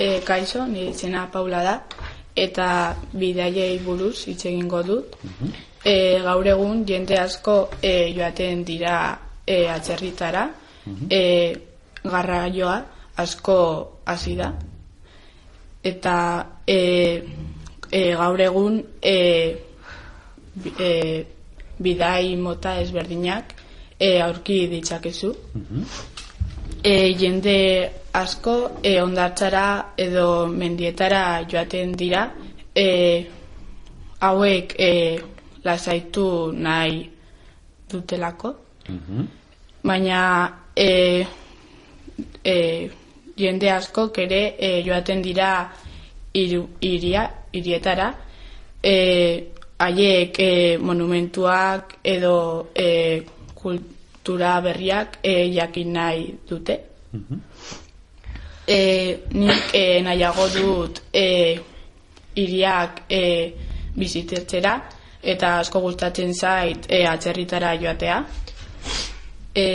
E, 0.00 0.20
kaixo, 0.24 0.64
nire 0.64 0.94
izena 0.94 1.26
Paula 1.28 1.60
da, 1.60 1.74
eta 2.34 2.96
bidaiei 3.12 3.80
buruz 3.84 4.24
hitz 4.30 4.46
egingo 4.48 4.80
dut. 4.82 5.18
E, 5.84 6.20
gaur 6.24 6.46
egun 6.48 6.86
jende 6.88 7.18
asko 7.20 7.56
e, 7.82 8.08
joaten 8.16 8.64
dira 8.64 8.94
e, 9.44 9.66
atzerritara, 9.68 10.46
e, 11.10 11.20
garraioa 12.04 12.78
asko 13.20 13.58
hasi 14.06 14.38
da. 14.40 14.54
Eta 15.84 16.16
e, 16.64 16.80
e, 17.92 18.02
gaur 18.16 18.40
egun 18.40 18.80
e, 19.02 19.16
e, 20.78 20.90
bidai 21.76 22.36
mota 22.40 22.78
ezberdinak 22.80 23.52
e, 23.98 24.14
aurki 24.20 24.62
ditzakezu. 24.72 25.34
E, 26.82 26.94
jende 27.20 27.58
asko 28.12 28.70
e, 28.82 29.00
ondartzara 29.02 29.92
edo 29.96 30.46
mendietara 30.46 31.42
joaten 31.48 31.92
dira. 31.96 32.30
E, 32.74 33.26
hauek 34.20 34.74
e, 34.78 35.20
lasaitu 35.64 36.52
nahi 36.52 37.10
dutelako. 37.90 38.54
Baina 39.84 40.52
e, 40.76 41.26
e, 42.44 42.90
jende 43.36 43.70
askok 43.72 44.18
ere 44.18 44.42
e, 44.58 44.82
joaten 44.82 45.22
dira 45.22 45.70
hiru- 46.34 46.68
hiria, 46.80 47.30
hirietara. 47.52 48.14
E, 48.82 48.94
haiek 49.78 50.38
e, 50.38 50.78
monumentuak 50.78 51.98
edo 52.04 52.68
e, 52.74 53.22
kultura 53.54 54.60
berriak 54.60 55.18
e, 55.22 55.50
jakin 55.54 55.92
nahi 55.92 56.34
dute 56.48 56.78
e, 58.70 59.18
nik 59.34 59.74
e, 59.74 60.00
nahiago 60.06 60.46
dut 60.54 61.02
e, 61.12 61.58
iriak 62.38 63.02
e, 63.10 63.22
bizitetzera 63.98 64.76
eta 65.20 65.56
asko 65.58 65.80
gustatzen 65.82 66.30
zait 66.34 66.86
e, 66.86 67.02
atzerritara 67.06 67.74
joatea. 67.82 68.20
E, 69.54 69.66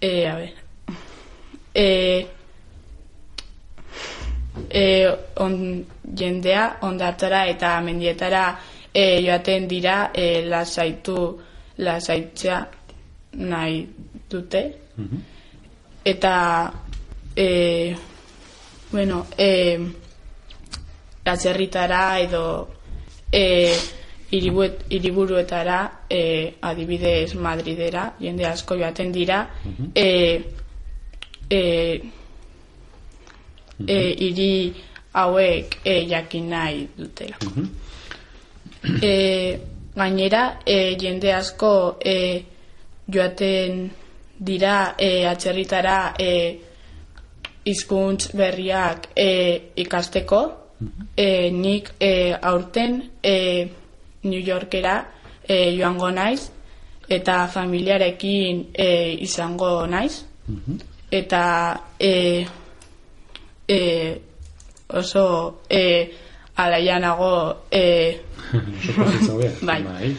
e, 0.00 0.10
a 0.26 0.34
ber 0.40 0.50
e, 1.74 2.26
e, 4.68 4.84
on, 5.36 5.86
jendea 6.16 6.66
ondartara 6.82 7.44
eta 7.46 7.78
mendietara 7.80 8.44
e, 8.92 9.22
joaten 9.22 9.68
dira 9.70 10.10
e, 10.12 10.42
lasaitu 10.50 11.16
lasaitzea 11.78 12.60
nahi 13.38 13.82
dute. 14.30 14.62
Eta 16.04 16.34
e, 17.44 17.96
bueno 18.92 19.26
e, 19.38 19.78
atzerritara 21.24 22.18
edo 22.20 22.68
e, 23.32 23.44
hiribuet- 24.30 24.84
hiriburuetara 24.90 25.78
e, 26.10 26.54
adibidez 26.60 27.34
Madridera 27.34 28.04
jende 28.20 28.46
asko 28.46 28.76
joaten 28.76 29.12
dira 29.12 29.38
e, 29.94 30.08
e, 31.50 31.60
e, 33.86 33.98
hiri 34.20 34.74
hauek 35.12 35.78
e, 35.84 35.94
jakin 36.10 36.48
nahi 36.50 36.88
dutelako. 36.98 37.50
E, 39.02 39.14
gainera, 39.96 40.42
e, 40.66 40.96
jende 41.00 41.32
asko 41.34 41.98
e, 42.04 42.16
joaten 43.08 43.90
dira 44.38 44.94
e, 44.98 45.26
atzerritara 45.26 46.14
e, 46.18 46.60
hizkuntz 47.64 48.30
berriak 48.36 49.10
e, 49.16 49.72
ikasteko. 49.76 50.40
E, 51.16 51.50
nik 51.52 51.90
e, 52.00 52.32
aurten 52.32 53.02
e, 53.22 53.68
New 54.22 54.40
Yorkera 54.40 54.94
e, 55.44 55.76
joango 55.76 56.08
naiz 56.10 56.48
eta 57.10 57.46
familiarekin 57.52 58.62
e, 58.72 58.88
izango 59.20 59.86
naiz 59.86 60.22
eta 61.10 61.42
e, 61.98 62.46
e, 63.68 63.80
oso 64.88 65.60
e, 65.68 65.84
alaianago 66.56 67.66
e, 67.70 68.20
Bai. 69.62 70.16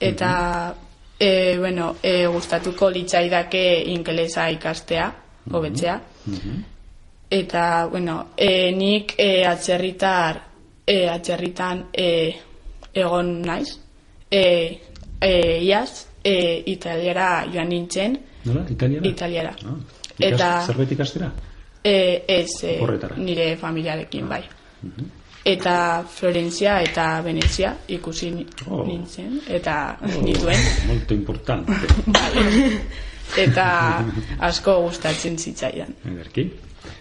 eta 0.00 0.74
e, 1.18 1.56
bueno, 1.58 1.96
e, 2.02 2.26
gustatuko 2.26 2.90
litzaidake 2.90 3.84
ingelesa 3.94 4.50
ikastea, 4.50 5.06
hobetzea. 5.52 6.00
Eta, 7.30 7.86
bueno, 7.86 8.28
e, 8.36 8.70
nik 8.72 9.14
e, 9.16 9.44
atzerritar, 9.46 10.42
e, 10.86 11.08
atzerritan 11.08 11.86
e, 11.92 12.34
egon 12.92 13.40
naiz. 13.42 13.78
E, 14.30 14.42
e, 15.20 15.32
iaz, 15.64 16.06
e, 16.22 16.62
italiara 16.66 17.46
joan 17.52 17.68
nintzen, 17.68 18.18
Nola, 18.44 18.66
italiara? 18.68 19.06
italiara. 19.08 19.54
Ah, 19.64 19.76
ikas, 20.18 20.32
Eta- 20.32 20.66
Zerbait 20.66 20.92
ikastera? 20.92 21.32
E, 21.82 22.24
ez, 22.28 22.62
e, 22.64 22.76
Horretara. 22.80 23.16
nire 23.16 23.56
familiarekin 23.56 24.28
bai. 24.28 24.42
Eta 25.44 26.04
Florentzia 26.08 26.80
eta 26.82 27.20
Venezia 27.22 27.72
ikusi 27.88 28.46
Oh. 28.68 28.84
nintzen, 28.86 29.40
eta 29.48 29.98
nituen. 30.22 30.58
Molto 30.86 31.14
importante. 31.14 31.72
eta 33.38 33.66
asko 34.40 34.78
gustatzen 34.86 35.38
zitzaidan. 35.38 35.94
Ederki. 36.14 36.50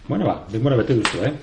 Bueno, 0.07 0.25
ba, 0.25 0.41
denbora 0.51 0.77
bete 0.79 0.95
duzu, 0.99 1.23
eh? 1.25 1.33